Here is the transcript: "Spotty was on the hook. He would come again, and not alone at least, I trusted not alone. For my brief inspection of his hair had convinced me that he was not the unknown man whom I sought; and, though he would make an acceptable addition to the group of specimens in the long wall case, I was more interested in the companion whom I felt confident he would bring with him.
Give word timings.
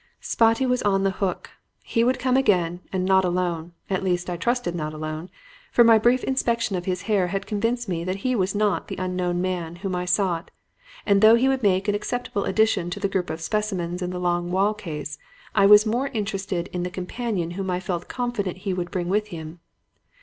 "Spotty 0.19 0.65
was 0.65 0.81
on 0.81 1.03
the 1.03 1.11
hook. 1.21 1.51
He 1.83 2.03
would 2.03 2.17
come 2.17 2.35
again, 2.35 2.79
and 2.91 3.05
not 3.05 3.23
alone 3.23 3.73
at 3.87 4.03
least, 4.03 4.31
I 4.31 4.35
trusted 4.35 4.73
not 4.73 4.95
alone. 4.95 5.29
For 5.71 5.83
my 5.83 5.99
brief 5.99 6.23
inspection 6.23 6.75
of 6.75 6.85
his 6.85 7.03
hair 7.03 7.27
had 7.27 7.45
convinced 7.45 7.87
me 7.87 8.03
that 8.05 8.15
he 8.25 8.35
was 8.35 8.55
not 8.55 8.87
the 8.87 8.95
unknown 8.95 9.43
man 9.43 9.75
whom 9.75 9.93
I 9.95 10.05
sought; 10.05 10.49
and, 11.05 11.21
though 11.21 11.35
he 11.35 11.47
would 11.47 11.61
make 11.61 11.87
an 11.87 11.93
acceptable 11.93 12.45
addition 12.45 12.89
to 12.89 12.99
the 12.99 13.07
group 13.09 13.29
of 13.29 13.41
specimens 13.41 14.01
in 14.01 14.09
the 14.09 14.17
long 14.19 14.49
wall 14.49 14.73
case, 14.73 15.19
I 15.53 15.67
was 15.67 15.85
more 15.85 16.07
interested 16.07 16.65
in 16.69 16.81
the 16.81 16.89
companion 16.89 17.51
whom 17.51 17.69
I 17.69 17.79
felt 17.79 18.07
confident 18.09 18.57
he 18.65 18.73
would 18.73 18.89
bring 18.89 19.07
with 19.07 19.27
him. 19.27 19.59